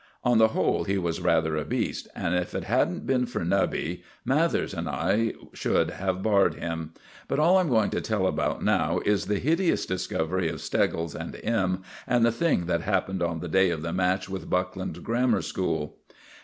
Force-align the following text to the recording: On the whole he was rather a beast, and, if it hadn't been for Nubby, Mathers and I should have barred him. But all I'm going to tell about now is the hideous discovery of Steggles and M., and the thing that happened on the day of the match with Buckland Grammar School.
On 0.23 0.39
the 0.39 0.47
whole 0.47 0.83
he 0.85 0.97
was 0.97 1.21
rather 1.21 1.55
a 1.55 1.63
beast, 1.63 2.07
and, 2.15 2.33
if 2.33 2.55
it 2.55 2.63
hadn't 2.63 3.05
been 3.05 3.27
for 3.27 3.41
Nubby, 3.45 4.01
Mathers 4.25 4.73
and 4.73 4.89
I 4.89 5.33
should 5.53 5.91
have 5.91 6.23
barred 6.23 6.55
him. 6.55 6.93
But 7.27 7.37
all 7.37 7.59
I'm 7.59 7.69
going 7.69 7.91
to 7.91 8.01
tell 8.01 8.25
about 8.25 8.63
now 8.63 8.99
is 9.05 9.27
the 9.27 9.37
hideous 9.37 9.85
discovery 9.85 10.49
of 10.49 10.59
Steggles 10.59 11.13
and 11.13 11.39
M., 11.43 11.83
and 12.07 12.25
the 12.25 12.31
thing 12.31 12.65
that 12.65 12.81
happened 12.81 13.21
on 13.21 13.41
the 13.41 13.47
day 13.47 13.69
of 13.69 13.83
the 13.83 13.93
match 13.93 14.27
with 14.27 14.49
Buckland 14.49 15.03
Grammar 15.03 15.43
School. 15.43 15.97